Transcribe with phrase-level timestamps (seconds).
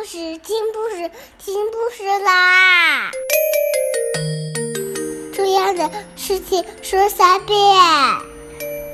[0.00, 3.10] 故事，听故事，听故事啦！
[5.34, 7.58] 重要的事情说三遍，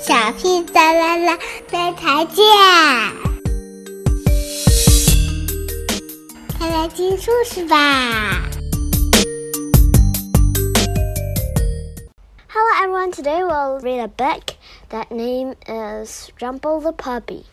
[0.00, 1.38] 小屁哒啦啦，
[1.70, 2.44] 明天见！
[6.58, 8.42] 快来听故事吧
[12.48, 14.56] ！Hello everyone, today we'll read a book
[14.90, 17.44] that name is Jumbo the Puppy.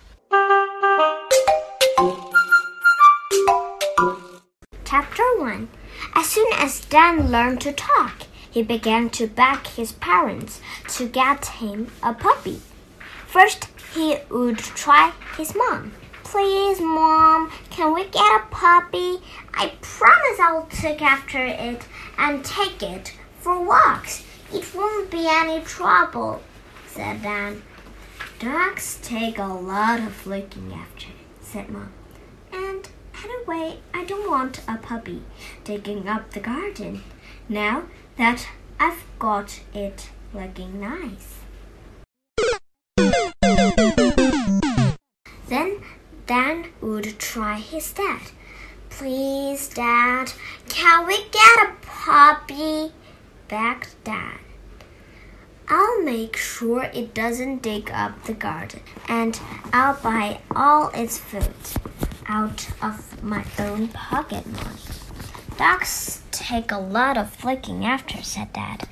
[4.95, 5.69] Chapter 1
[6.13, 11.47] As soon as Dan learned to talk, he began to beg his parents to get
[11.47, 12.61] him a puppy.
[13.25, 15.93] First, he would try his mom.
[16.23, 19.17] Please, mom, can we get a puppy?
[19.55, 21.87] I promise I'll take after it
[22.19, 24.23] and take it for walks.
[24.53, 26.43] It won't be any trouble,
[26.85, 27.63] said Dan.
[28.37, 31.07] Dogs take a lot of looking after,
[31.41, 31.91] said mom.
[32.51, 32.87] And
[33.23, 35.21] Anyway, I don't want a puppy
[35.63, 37.03] digging up the garden
[37.47, 37.83] now
[38.17, 38.47] that
[38.79, 41.39] I've got it looking nice.
[45.47, 45.81] Then
[46.25, 48.21] Dan would try his dad.
[48.89, 50.33] Please, Dad,
[50.67, 52.91] can we get a puppy?
[53.47, 54.39] begged Dad.
[55.67, 59.39] I'll make sure it doesn't dig up the garden, and
[59.71, 61.53] I'll buy all its food
[62.27, 64.79] out of my own pocket money.
[65.57, 68.87] Dogs take a lot of looking after, said Dad.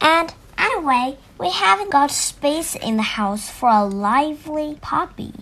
[0.00, 5.32] And anyway, we haven't got space in the house for a lively puppy.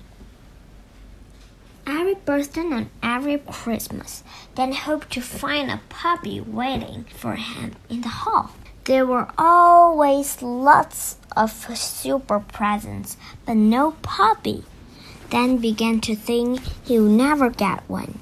[1.87, 4.23] Every birthday and every Christmas,
[4.55, 8.53] Dan hoped to find a puppy waiting for him in the hall.
[8.85, 14.65] There were always lots of super presents, but no puppy
[15.31, 18.19] then began to think he would never get one.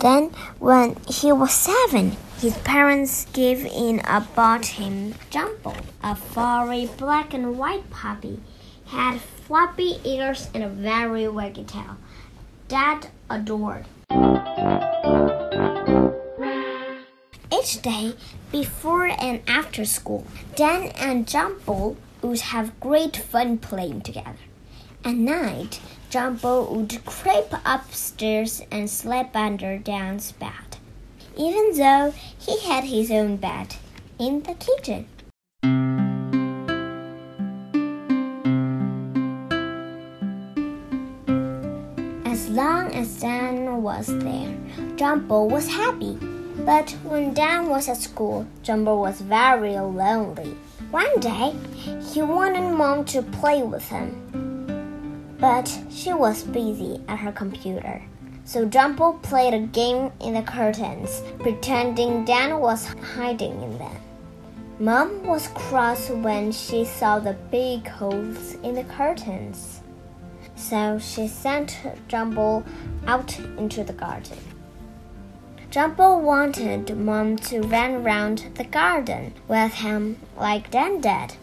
[0.00, 6.90] Then, when he was seven, his parents gave in and bought him Jumbo, a furry
[6.96, 8.40] black and white puppy.
[8.84, 11.96] He had floppy ears and a very waggy tail.
[12.66, 13.84] Dad adored.
[17.52, 18.14] Each day,
[18.50, 20.26] before and after school,
[20.56, 24.38] Dan and Jumbo would have great fun playing together.
[25.04, 25.80] At night,
[26.12, 30.76] Jumbo would creep upstairs and sleep under Dan's bed,
[31.38, 33.76] even though he had his own bed
[34.18, 35.06] in the kitchen.
[42.26, 44.54] As long as Dan was there,
[44.96, 46.18] Jumbo was happy.
[46.66, 50.58] But when Dan was at school, Jumbo was very lonely.
[50.90, 51.54] One day,
[52.12, 54.41] he wanted Mom to play with him
[55.42, 58.00] but she was busy at her computer.
[58.44, 62.86] So Jumbo played a game in the curtains, pretending Dan was
[63.16, 63.96] hiding in them.
[64.78, 69.80] Mom was cross when she saw the big holes in the curtains.
[70.54, 71.76] So she sent
[72.06, 72.62] Jumbo
[73.08, 74.38] out into the garden.
[75.70, 81.34] Jumbo wanted Mom to run round the garden with him like Dan did.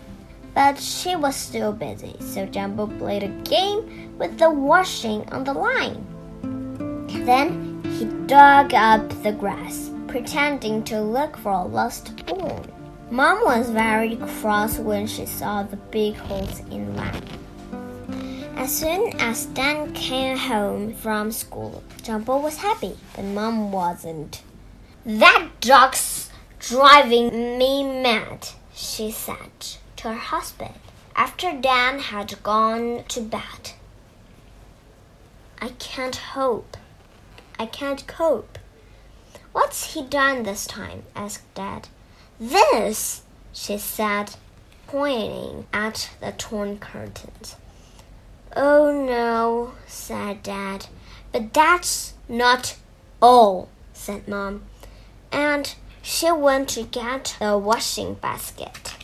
[0.59, 5.53] But she was still busy, so Jumbo played a game with the washing on the
[5.53, 6.05] line.
[7.25, 12.69] Then he dug up the grass, pretending to look for a lost spoon.
[13.09, 17.23] Mom was very cross when she saw the big holes in line.
[18.57, 24.43] As soon as Dan came home from school, Jumbo was happy, but Mom wasn't.
[25.05, 30.75] That dog's driving me mad, she said to her husband
[31.13, 33.73] after Dan had gone to bed.
[35.61, 36.77] I can't hope.
[37.59, 38.57] I can't cope.
[39.51, 41.03] What's he done this time?
[41.17, 41.89] asked Dad.
[42.39, 44.35] This, she said,
[44.87, 47.57] pointing at the torn curtains.
[48.55, 50.85] Oh no, said Dad.
[51.33, 52.77] But that's not
[53.21, 54.63] all, said Mom.
[55.29, 58.95] And she went to get the washing basket.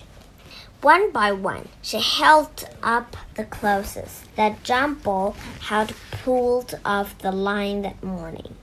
[0.86, 7.82] One by one, she held up the clothes that Jumbo had pulled off the line
[7.82, 8.54] that morning.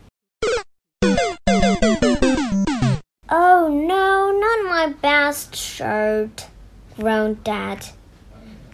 [3.29, 6.47] Oh no, not my best shirt,
[6.95, 7.87] groaned Dad.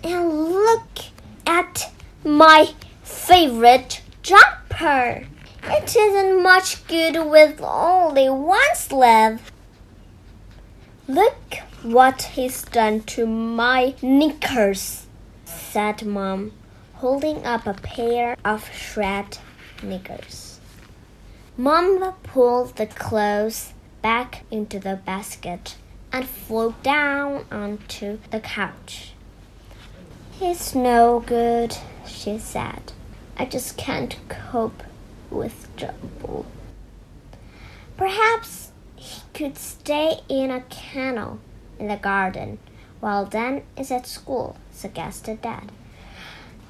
[0.04, 0.98] And look
[1.46, 1.90] at
[2.22, 5.26] my favorite jumper.
[5.62, 9.50] It isn't much good with only one sleeve.
[11.08, 15.06] Look what he's done to my knickers,
[15.44, 16.52] said Mom,
[16.94, 19.38] holding up a pair of shred
[19.82, 20.58] knickers.
[21.56, 23.72] Mom pulled the clothes
[24.02, 25.76] back into the basket
[26.12, 29.12] and flew down onto the couch.
[30.40, 31.76] It's no good,
[32.06, 32.92] she said.
[33.36, 34.82] I just can't cope
[35.31, 36.46] with Jumbo.
[37.96, 41.38] Perhaps he could stay in a kennel
[41.78, 42.58] in the garden
[43.00, 45.70] while Dan is at school, suggested Dad.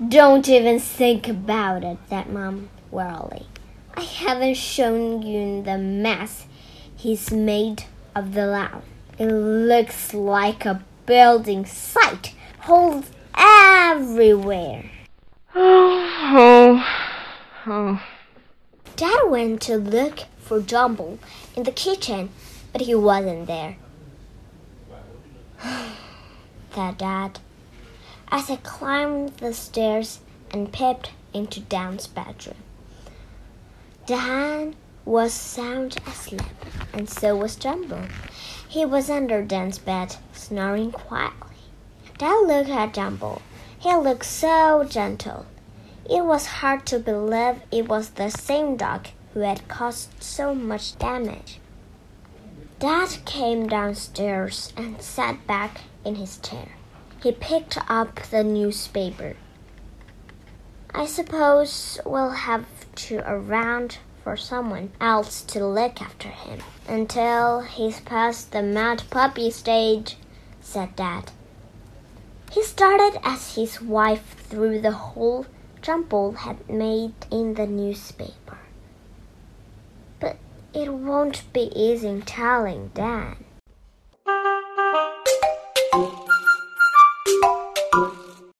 [0.06, 3.46] Don't even think about it, said Mom wearily.
[3.94, 6.46] I haven't shown you the mess
[6.96, 7.84] he's made
[8.14, 8.82] of the lawn.
[9.18, 12.34] It looks like a building site.
[12.60, 14.90] Holes everywhere.
[15.54, 16.86] Oh, oh,
[17.66, 18.02] oh.
[18.94, 21.18] Dad went to look for Jumbo
[21.56, 22.30] in the kitchen,
[22.72, 23.76] but he wasn't there.
[26.70, 27.40] thought Dad,
[28.30, 30.20] as he climbed the stairs
[30.50, 32.56] and peeped into Dan's bedroom.
[34.06, 36.42] Dan was sound asleep,
[36.92, 38.08] and so was Jumbo.
[38.68, 41.56] He was under Dan's bed, snoring quietly.
[42.18, 43.40] Dad looked at Jumbo.
[43.78, 45.46] He looked so gentle.
[46.08, 50.98] It was hard to believe it was the same dog who had caused so much
[50.98, 51.60] damage.
[52.78, 56.76] Dad came downstairs and sat back in his chair.
[57.20, 59.34] He picked up the newspaper.
[60.94, 62.66] I suppose we'll have
[63.06, 69.50] to around for someone else to look after him until he's past the mad puppy
[69.50, 70.16] stage,
[70.60, 71.32] said Dad.
[72.52, 75.46] He started as his wife through the hole
[75.82, 78.58] Jumbo had made in the newspaper.
[80.78, 83.44] It won't be easy telling Dan.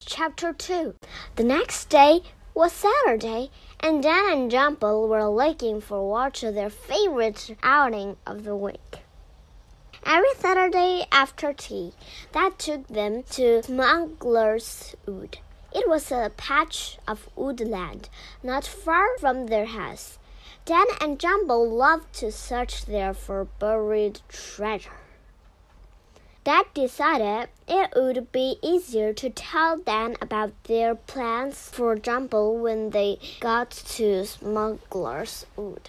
[0.01, 0.97] Chapter 2
[1.37, 2.23] The next day
[2.55, 8.57] was Saturday, and Dan and Jumbo were looking forward to their favorite outing of the
[8.57, 9.05] week.
[10.05, 11.93] Every Saturday after tea,
[12.33, 15.39] that took them to Smuggler's Wood.
[15.73, 18.09] It was a patch of woodland
[18.43, 20.18] not far from their house.
[20.69, 25.01] Dan and Jumbo loved to search there for buried treasure.
[26.45, 32.91] Dad decided it would be easier to tell Dan about their plans for Jumbo when
[32.91, 35.89] they got to Smuggler's Wood.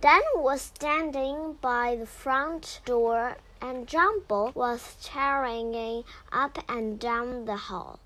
[0.00, 6.02] Dan was standing by the front door and Jumbo was tearing
[6.32, 8.00] up and down the hall.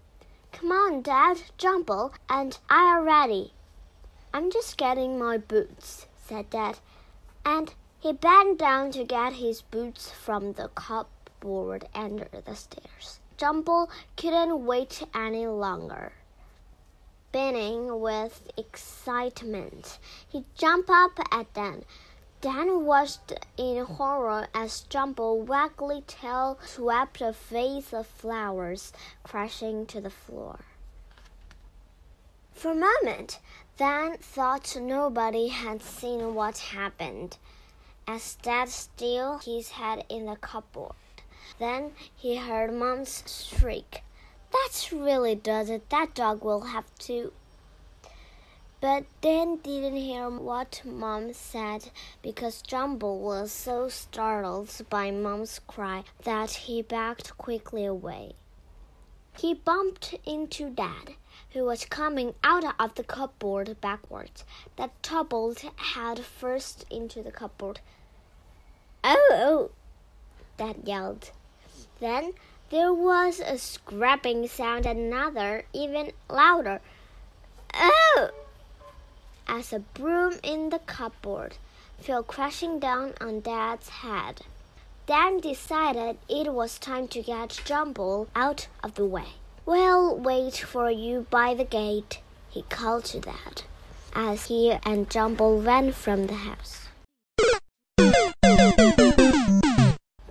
[0.53, 3.55] Come on, Dad, Jumbo, and I are ready.
[4.35, 6.79] I'm just getting my boots, said Dad,
[7.45, 13.21] and he bent down to get his boots from the cupboard under the stairs.
[13.37, 16.13] Jumbo couldn't wait any longer.
[17.31, 21.85] Beaming with excitement, he jumped up at Dan.
[22.41, 28.95] Dan watched in horror as Jumbo waggly tail swept a vase of flowers
[29.25, 30.61] crashing to the floor.
[32.55, 33.41] For a moment,
[33.79, 37.39] Dan thought nobody had seen what happened,
[38.07, 40.93] as Dad still his head in the cupboard.
[41.59, 44.03] Then he heard Mom's shriek.
[44.53, 45.89] That really does it.
[45.89, 47.33] That dog will have to.
[48.83, 51.91] But Dan didn't hear what Mom said
[52.21, 58.35] because Jumbo was so startled by Mom's cry that he backed quickly away.
[59.39, 61.15] He bumped into Dad,
[61.53, 64.45] who was coming out of the cupboard backwards.
[64.77, 67.81] that tumbled head first into the cupboard.
[69.05, 69.29] Oh!
[69.31, 69.71] oh,
[70.57, 71.31] Dad yelled.
[72.01, 72.33] Then
[72.71, 76.81] there was a scraping sound another, even louder.
[77.75, 78.31] Oh!
[79.47, 81.57] As a broom in the cupboard
[81.99, 84.41] fell crashing down on Dad's head.
[85.07, 89.35] Dan decided it was time to get Jumbo out of the way.
[89.65, 92.19] We'll wait for you by the gate,
[92.51, 93.63] he called to Dad,
[94.13, 96.89] as he and Jumbo ran from the house.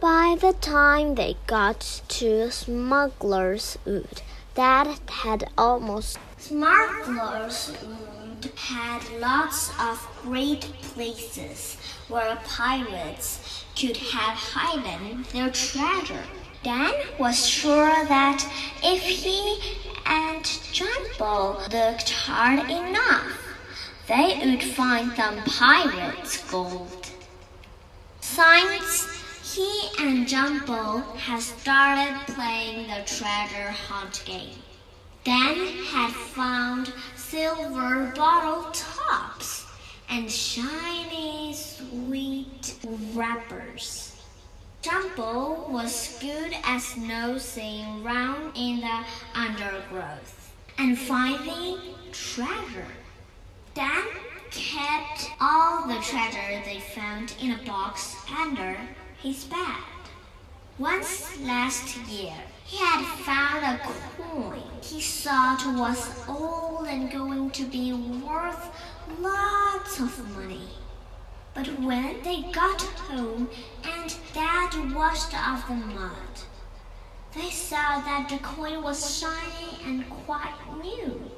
[0.02, 4.22] By the time they got to Smuggler's Wood,
[4.54, 6.20] Dad had almost.
[6.38, 11.78] Smuggler's Wood had lots of great places
[12.10, 16.26] where pirates could have hidden their treasure.
[16.64, 18.46] Dan was sure that
[18.84, 19.60] if he
[20.06, 23.38] and Jumbo looked hard enough,
[24.08, 27.08] they would find some pirates' gold.
[28.20, 34.60] Since he and Jumbo had started playing the treasure hunt game.
[35.24, 39.66] Dan had found silver bottle tops
[40.10, 42.76] and shiny, sweet
[43.14, 44.11] wrappers.
[44.82, 51.78] Jumbo was good at nosing round in the undergrowth and finding
[52.12, 52.88] treasure.
[53.76, 54.04] Dan
[54.50, 58.76] kept all the treasure they found in a box under
[59.22, 59.84] his bed.
[60.80, 62.34] Once last year,
[62.66, 63.84] he had found a
[64.18, 68.72] coin he thought was old and going to be worth
[69.20, 70.81] lots of money.
[71.54, 73.50] But when they got home
[73.84, 76.12] and Dad washed off the mud,
[77.36, 81.30] they saw that the coin was shiny and quite new.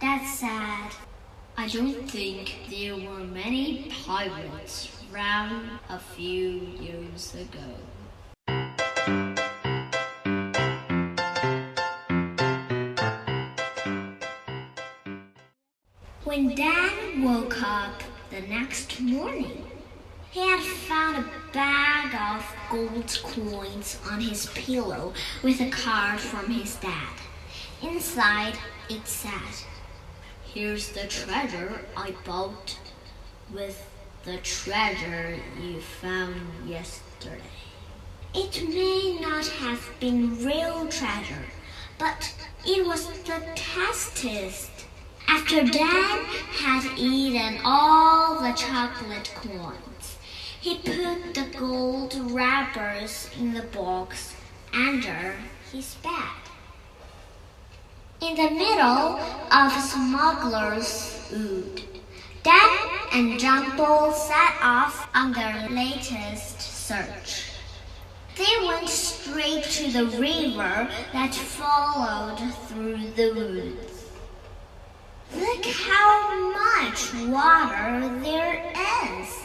[0.00, 0.98] Dad said,
[1.56, 7.76] I don't think there were many pirates round a few years ago.
[16.24, 18.02] When Dan woke up
[18.32, 19.62] the next morning,
[20.30, 25.12] he had found a bag of gold coins on his pillow
[25.42, 27.12] with a card from his dad.
[27.82, 28.54] Inside,
[28.88, 29.66] it said,
[30.46, 32.78] Here's the treasure I bought
[33.52, 33.86] with
[34.24, 37.36] the treasure you found yesterday.
[38.34, 41.44] It may not have been real treasure,
[41.98, 42.32] but
[42.64, 44.71] it was the tastiest.
[45.34, 46.24] After Dan
[46.60, 50.18] had eaten all the chocolate coins,
[50.60, 54.36] he put the gold wrappers in the box
[54.74, 55.36] under
[55.72, 56.42] his bed.
[58.20, 59.18] In the middle
[59.50, 61.82] of Smuggler's Wood,
[62.42, 62.78] Dan
[63.14, 67.52] and Jumbo set off on their latest search.
[68.36, 73.91] They went straight to the river that followed through the woods.
[75.34, 78.72] Look how much water there
[79.20, 79.38] is,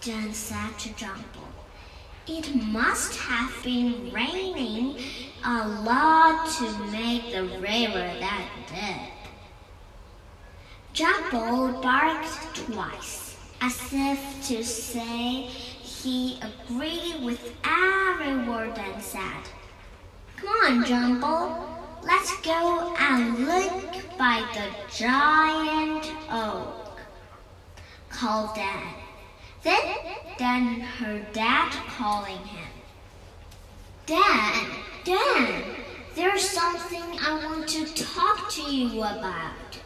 [0.00, 1.24] Dan said to Jumbo.
[2.28, 4.96] It must have been raining
[5.44, 9.12] a lot to make the river that deep.
[10.92, 19.48] Jumbo barked twice, as if to say he agreed with every word Dan said.
[20.36, 21.73] Come on, Jumbo.
[22.04, 27.00] Let's go and look by the giant oak,
[28.10, 28.94] called Dan.
[29.62, 29.94] Then
[30.36, 32.68] Dan heard Dad calling him.
[34.04, 34.66] Dan,
[35.04, 35.62] Dan,
[36.14, 39.80] there's something I want to talk to you about.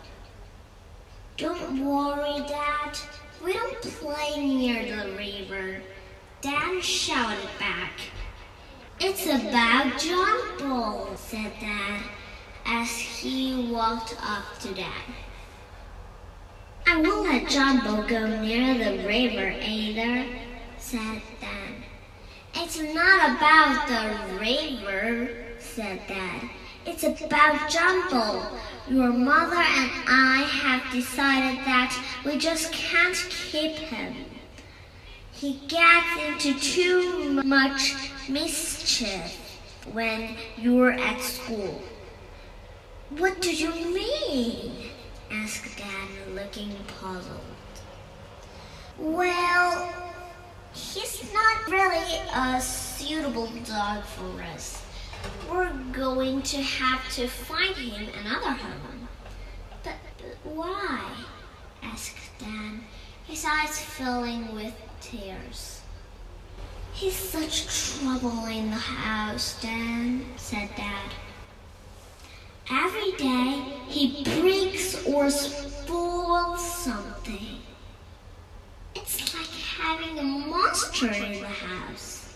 [1.36, 2.98] Don't worry, Dad.
[3.44, 5.80] We don't play near the river.
[6.40, 7.92] Dan shouted back.
[9.00, 12.02] It's about Jumbo, said Dad
[12.66, 15.14] as he walked up to Dad.
[16.84, 20.26] I won't let Jumbo go near the river either,
[20.78, 21.84] said Dan.
[22.56, 26.50] It's not about the river, said Dad.
[26.84, 28.42] It's about Jumbo.
[28.88, 34.24] Your mother and I have decided that we just can't keep him.
[35.30, 39.60] He gets into too much mischief
[39.92, 41.80] when you're at school.
[43.10, 44.90] What do you mean?
[45.30, 47.40] asked Dad, looking puzzled.
[48.98, 49.92] Well,
[50.72, 54.82] he's not really a suitable dog for us.
[55.50, 59.08] We're going to have to find him another home.
[59.82, 61.10] But, but why?
[61.82, 62.84] asked Dan,
[63.26, 65.77] his eyes filling with tears.
[66.98, 71.12] He's such trouble in the house, Dan, said Dad.
[72.68, 77.60] Every day he breaks or spoils something.
[78.96, 82.34] It's like having a monster in the house.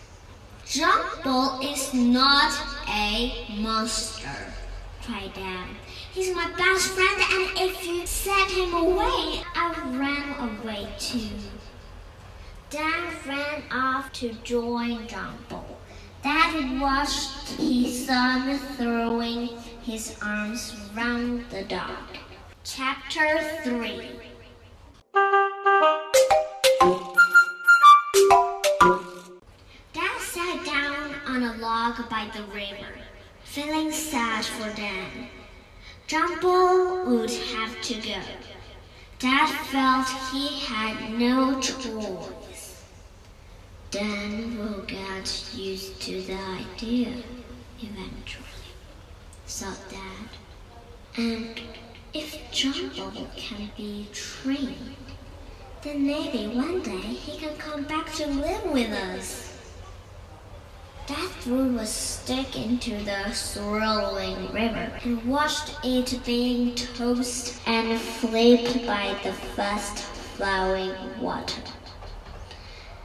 [0.65, 2.53] Jumbo is not
[2.87, 4.53] a monster,
[5.01, 5.67] cried Dad.
[6.13, 11.27] He's my best friend, and if you sent him away, I ran away too.
[12.73, 15.63] Dad ran off to join Jumbo.
[16.23, 19.49] Dad watched his son throwing
[19.83, 22.17] his arms round the dog.
[22.63, 24.09] Chapter 3
[29.93, 32.87] Dad sat down on a log by the river,
[33.43, 35.27] feeling sad for Dan.
[36.07, 38.19] Jumbo would have to go.
[39.19, 42.42] Dad felt he had no choice.
[43.93, 47.13] Dan will get used to the idea
[47.79, 48.65] eventually,
[49.45, 50.29] thought Dad.
[51.15, 51.61] And
[52.11, 54.95] if John Jumbo can be trained,
[55.83, 59.57] Then maybe one day he can come back to live with us.
[61.07, 68.87] That fruit was stuck into the swirling river and watched it being tossed and flipped
[68.87, 71.61] by the fast flowing water.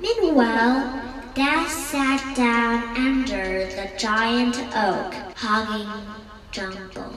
[0.01, 1.03] Meanwhile,
[1.35, 5.89] Dad sat down under the giant oak, hugging
[6.53, 7.13] Jumbo.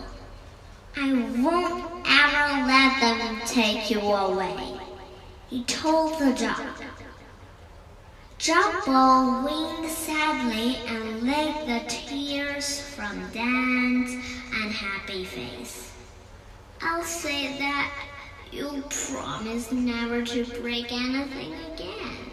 [0.95, 4.79] I won't ever let them take you away,
[5.49, 6.75] he told the dog.
[8.39, 14.13] Jumbo winked sadly and licked the tears from Dan's
[14.53, 15.91] unhappy face.
[16.81, 17.91] I'll say that
[18.51, 22.30] you promise never to break anything again,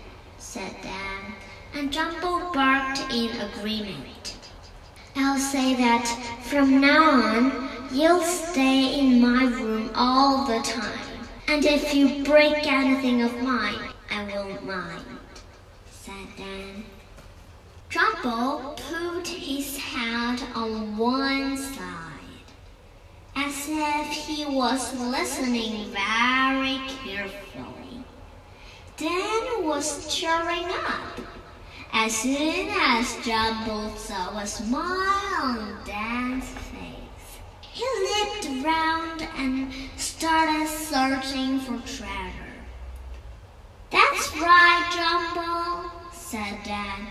[0.49, 1.35] said Dan,
[1.75, 4.38] and Jumbo barked in agreement.
[5.14, 6.07] I'll say that
[6.43, 12.67] from now on you'll stay in my room all the time, and if you break
[12.67, 15.05] anything of mine, I won't mind
[15.90, 16.83] said Dan.
[17.90, 22.49] Jumbo put his head on one side,
[23.37, 27.77] as if he was listening very carefully.
[28.99, 31.21] Dan was cheering up.
[31.93, 40.67] As soon as Jumbo saw a smile on Dan's face, he leaped around and started
[40.67, 42.55] searching for treasure.
[43.90, 47.07] That's right, Jumbo, said Dan.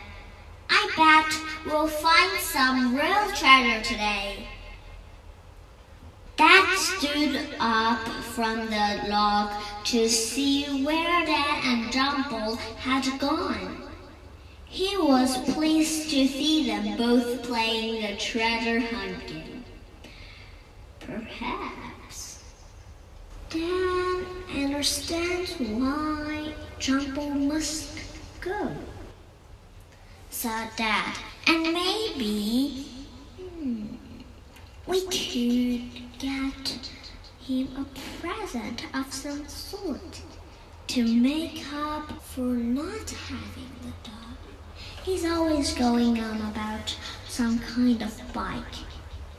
[0.70, 4.46] I bet we'll find some real treasure today.
[6.38, 9.52] Dad stood up from the log
[9.86, 13.82] to see where Dan and Jumbo had gone.
[14.66, 19.66] He was pleased to see them both playing the treasure hunt game.
[21.00, 22.44] Perhaps
[23.50, 24.26] Dan
[24.56, 27.98] understands why Jumbo must
[28.42, 28.76] go,
[30.30, 31.18] said Dad.
[31.48, 32.86] And maybe
[33.40, 33.86] hmm,
[34.86, 36.80] we could get
[37.40, 37.86] him a
[38.20, 40.22] present of some sort
[40.88, 44.38] to make up for not having the dog.
[45.04, 48.64] He's always going on about some kind of bike.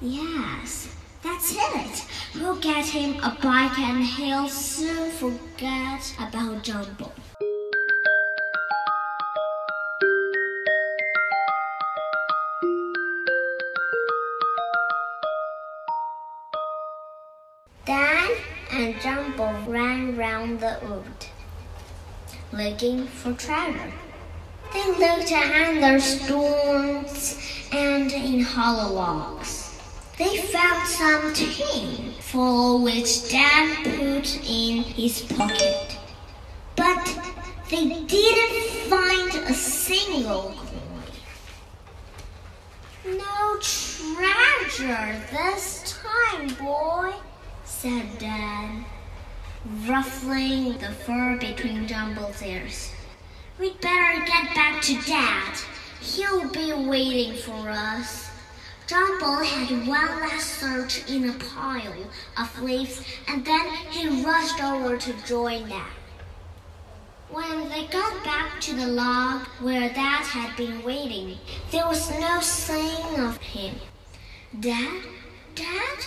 [0.00, 2.06] Yes, that's it.
[2.36, 7.12] We'll get him a bike and he'll soon forget about Jumbo.
[17.88, 18.28] Dan
[18.70, 21.26] and Jumbo ran round the wood,
[22.52, 23.94] looking for treasure.
[24.74, 27.38] They looked under stones
[27.72, 29.80] and in hollow logs.
[30.18, 35.96] They found some tin, for which Dan put in his pocket.
[36.76, 37.06] But
[37.70, 41.06] they didn't find a single coin.
[43.16, 47.14] No treasure this time, boy,
[47.80, 48.84] said Dan,
[49.86, 52.90] ruffling the fur between Jumbo's ears.
[53.56, 55.56] We'd better get back to Dad.
[56.00, 58.30] He'll be waiting for us.
[58.88, 61.94] Jumbo had one last search in a pile
[62.36, 65.92] of leaves and then he rushed over to join Dad.
[67.30, 71.38] When they got back to the log where Dad had been waiting,
[71.70, 73.76] there was no sign of him.
[74.58, 75.02] Dad?
[75.54, 75.98] Dad?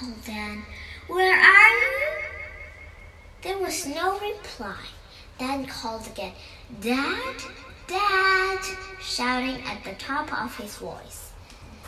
[0.00, 0.62] called Dan.
[1.10, 2.06] Where are you?
[3.42, 4.78] There was no reply.
[5.40, 6.34] Dan called again.
[6.80, 7.34] Dad?
[7.88, 8.58] Dad!
[9.02, 11.32] shouting at the top of his voice.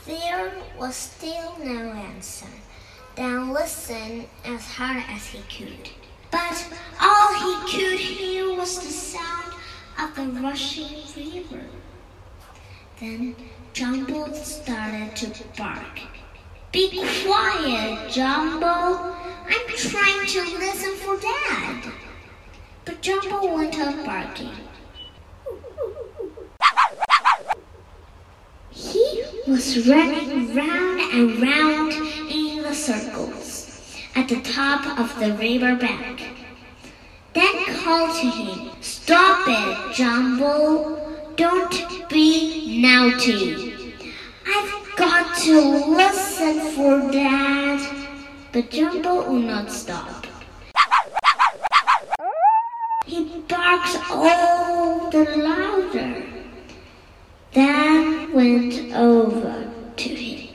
[0.07, 2.49] There was still no answer.
[3.15, 5.91] Dan listened as hard as he could.
[6.33, 6.67] But
[7.01, 9.55] all he could hear was the sound
[10.01, 11.65] of the rushing river.
[12.99, 13.37] Then
[13.73, 16.01] Jumbo started to bark.
[16.73, 16.89] Be
[17.23, 18.67] quiet, Jumbo.
[18.67, 21.93] I'm trying to listen for Dad.
[22.87, 24.57] But Jumbo went on barking.
[28.71, 31.93] He was running round and round
[32.31, 36.23] in the circles at the top of the river bank.
[37.35, 41.35] Then called to him, Stop it, Jumbo.
[41.37, 43.95] Don't be naughty.
[44.47, 45.61] I've got to
[45.95, 47.81] listen for Dad.
[48.53, 50.27] But Jumbo would not stop.
[53.07, 56.23] He barks all the louder.
[57.53, 60.55] Dan went over to him.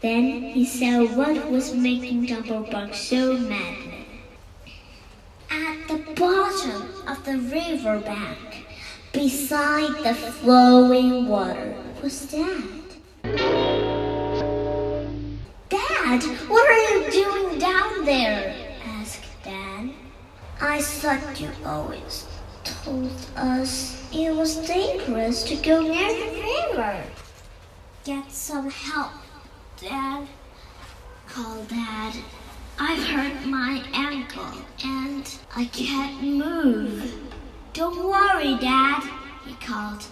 [0.00, 4.06] Then he saw what was making Jumbo bark so madly.
[5.50, 8.66] At the bottom of the river bank,
[9.12, 13.65] beside the flowing water, was Dad.
[16.06, 18.54] Dad, what are you doing down there?
[18.84, 19.90] asked Dad.
[20.60, 22.28] I thought you always
[22.62, 27.02] told us it was dangerous to go near the river.
[28.04, 29.14] Get some help,
[29.80, 30.28] Dad,
[31.26, 32.14] called Dad.
[32.78, 37.14] I've hurt my ankle and I can't move.
[37.72, 39.02] Don't worry, Dad,
[39.44, 40.04] he called.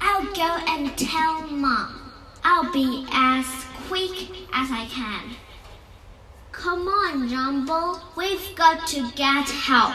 [0.00, 2.10] I'll go and tell Mom.
[2.42, 5.36] I'll be as quick as I can.
[6.52, 8.00] Come on, Jumbo.
[8.16, 9.94] We've got to get help.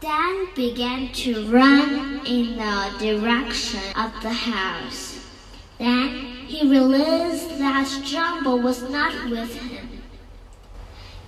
[0.00, 5.26] Dan began to run in the direction of the house.
[5.78, 6.08] Then
[6.46, 9.88] he realized that Jumbo was not with him.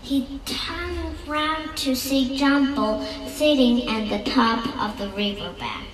[0.03, 5.89] He turned round to see Jumbo sitting at the top of the riverbank.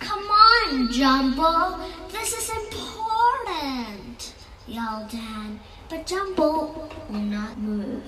[0.00, 1.78] Come on, Jumbo.
[2.10, 4.34] This is important,
[4.66, 5.60] yelled Dan.
[5.88, 8.02] But Jumbo will not move.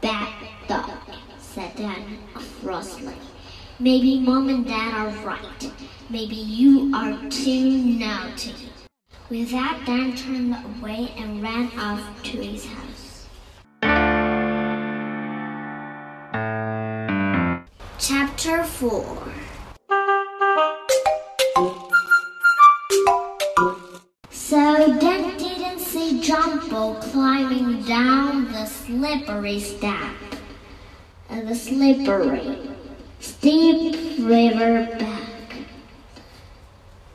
[0.00, 0.32] Bad
[0.68, 0.90] dog,
[1.38, 2.18] said Dan
[2.62, 3.14] crossly.
[3.78, 5.72] Maybe Mom and Dad are right.
[6.10, 8.54] Maybe you are too naughty.
[9.30, 13.26] With that, Dan turned away and ran off to his house.
[17.98, 19.32] Chapter 4
[26.80, 30.14] Climbing down the slippery step,
[31.28, 32.56] uh, the slippery,
[33.18, 35.66] steep river bank.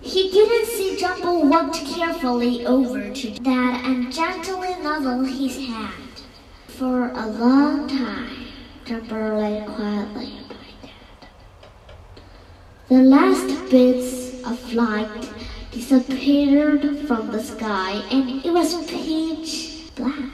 [0.02, 6.22] He didn't see Jumbo walk carefully over to Dad and gently nuzzle his hand.
[6.68, 8.46] For a long time,
[8.86, 11.30] Jumbo lay quietly by Dad.
[12.88, 15.28] The last bits of light
[15.76, 20.32] disappeared from the sky and it was pitch black.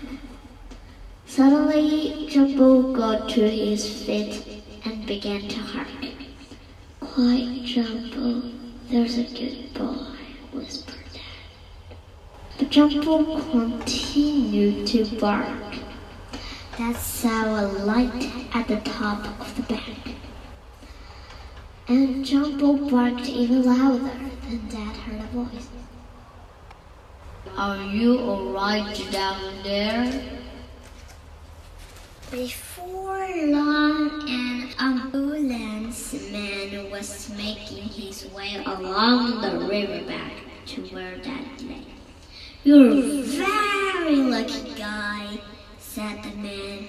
[1.26, 5.88] Suddenly, Jumbo got to his feet and began to hark.
[7.00, 8.52] Quiet, Jumbo.
[8.90, 10.14] There's a good boy,
[10.54, 11.98] whispered Dad.
[12.60, 15.58] But Jumbo continued to bark.
[16.96, 20.16] Saw a light at the top of the bank.
[21.88, 24.12] And Jumbo barked even louder.
[24.50, 24.91] than Dad
[25.32, 25.68] voice.
[27.58, 30.24] Are you alright down there?
[32.30, 40.34] Before long, an ambulance man was making his way along the riverbank
[40.68, 41.86] to where Dad lay.
[42.64, 45.40] You're a very lucky guy,
[45.80, 46.88] said the man.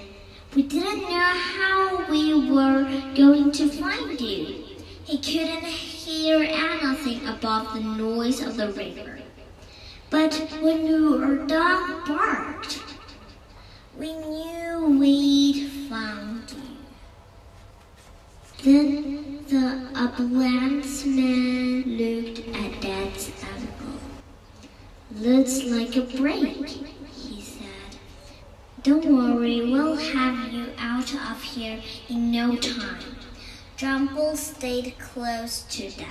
[0.55, 2.85] We didn't know how we were
[3.17, 4.65] going to find you.
[5.05, 9.19] He couldn't hear anything above the noise of the river.
[10.11, 12.83] But when your dog barked,
[13.99, 16.77] we knew we'd found you.
[18.63, 23.99] Then the ambulance man looked at Dad's ankle.
[25.17, 27.97] Looks like a break, he said.
[28.83, 33.22] Don't worry, we'll have you out of here in no time.
[33.83, 36.07] Jumbo stayed close to Dad.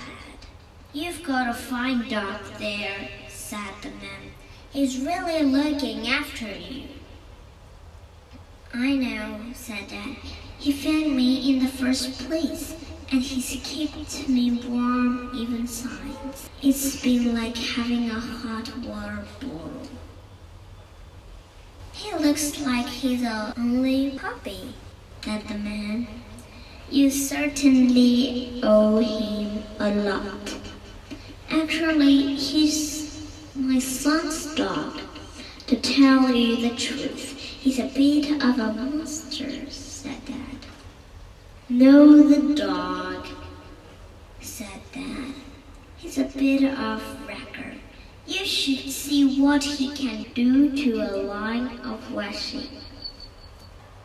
[0.92, 4.34] You've got a fine dog there, said the man.
[4.70, 6.88] He's really looking after you.
[8.74, 10.16] I know, said Dad.
[10.58, 12.76] He fed me in the first place,
[13.10, 16.50] and he's kept me warm even since.
[16.60, 19.88] It's been like having a hot water bottle.
[21.94, 24.74] He looks like he's a only puppy,
[25.24, 26.06] said the man.
[26.92, 30.54] You certainly owe him a lot.
[31.48, 35.00] Actually, he's my son's dog.
[35.68, 40.66] To tell you the truth, he's a bit of a monster, said Dad.
[41.70, 43.26] No, the dog,
[44.42, 45.32] said Dad.
[45.96, 47.72] He's a bit of wrecker.
[48.26, 52.81] You should see what he can do to a line of washing.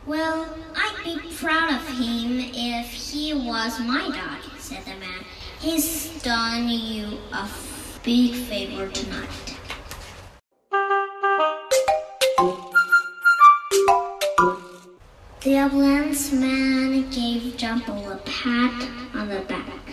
[0.07, 5.25] Well, I'd be proud of him if he was my dog, said the man.
[5.59, 7.49] He's done you a
[8.03, 9.57] big favor tonight.
[15.41, 19.91] The ambulance man gave Jumbo a pat on the back.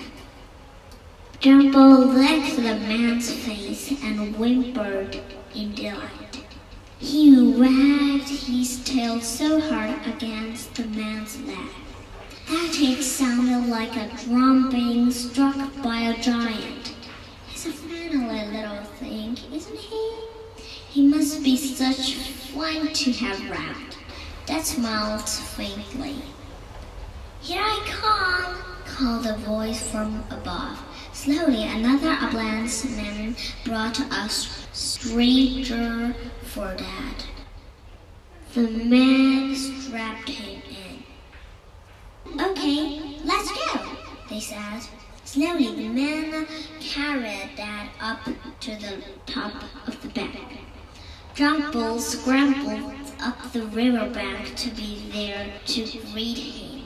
[1.40, 5.20] Jumbo licked the man's face and whimpered
[5.56, 6.43] in delight.
[7.04, 11.68] He wagged his tail so hard against the man's leg
[12.48, 16.94] that it sounded like a drum being struck by a giant.
[17.48, 20.14] He's a friendly little thing, isn't he?
[20.88, 23.98] He must be such fun to have round.
[24.46, 26.16] Dad smiled faintly.
[27.42, 30.78] Here I come, called a voice from above.
[31.12, 36.14] Slowly, another ambulance man brought a stretcher
[36.54, 37.24] for Dad.
[38.54, 42.40] The man strapped him in.
[42.40, 43.80] Okay, let's go,
[44.30, 44.82] they said.
[45.24, 46.46] Slowly, the man
[46.78, 48.20] carried Dad up
[48.60, 50.60] to the top of the bank.
[51.34, 55.80] Jumbo scrambled up the riverbank to be there to
[56.12, 56.84] greet him.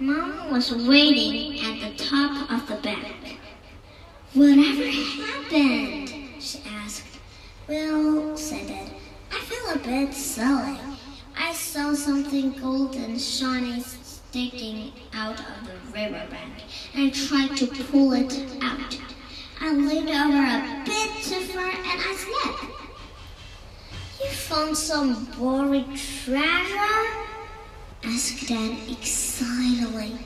[0.00, 3.38] Mom was waiting at the top of the bank.
[4.34, 6.01] Whatever happened?
[7.72, 8.90] Well, said Dad,
[9.32, 10.78] I feel a bit silly.
[11.34, 18.46] I saw something golden shiny sticking out of the riverbank and tried to pull it
[18.60, 18.98] out.
[19.58, 22.74] I leaned over a bit too far and I slipped.
[24.20, 27.06] You found some buried treasure?
[28.04, 30.18] asked Dad excitedly.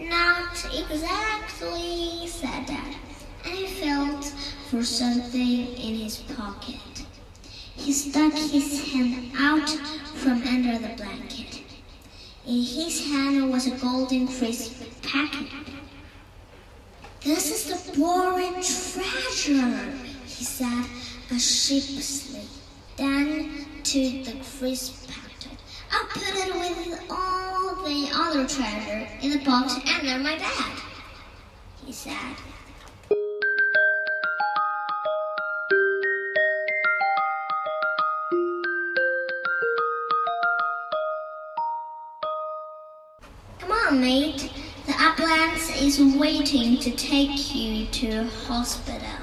[0.00, 2.96] Not exactly, said Dad.
[3.44, 4.32] I felt
[4.74, 7.06] for something in his pocket.
[7.76, 9.68] He stuck his hand out
[10.16, 11.62] from under the blanket.
[12.44, 15.46] In his hand was a golden crisp packet.
[17.22, 19.92] This is the buried treasure,
[20.26, 20.86] he said
[21.30, 22.42] a sheepishly.
[22.96, 25.56] Then to the crisp packet.
[25.92, 30.82] I'll put it with all the other treasure in the box under my bed,
[31.86, 32.34] he said.
[43.94, 44.50] Mate.
[44.86, 49.20] The ambulance is waiting to take you to hospital.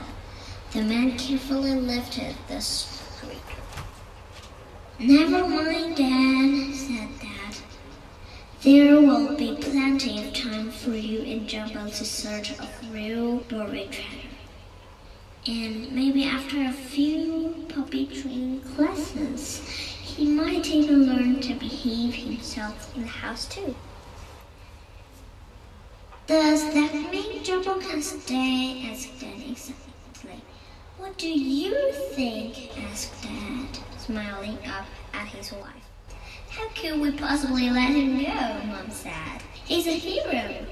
[0.72, 3.38] The man carefully lifted the stretcher.
[4.98, 7.58] Never mind, Dad, said Dad.
[8.64, 13.92] There will be plenty of time for you and Jumbo to search a real buried
[13.92, 14.30] treasure.
[15.48, 22.96] And maybe after a few puppy training lessons, he might even learn to behave himself
[22.96, 23.76] in the house too.
[26.32, 28.89] Does that mean Jumbo can stay?
[28.89, 30.41] asked Dad excitedly.
[30.98, 32.72] What do you think?
[32.86, 33.67] asked Dad,
[33.98, 35.89] smiling up at his wife.
[36.50, 38.65] How could we possibly let him go?
[38.65, 39.44] Mom said.
[39.65, 40.65] He's a hero.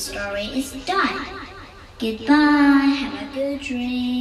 [0.00, 1.26] Story is done.
[1.98, 4.19] Goodbye, have a good dream.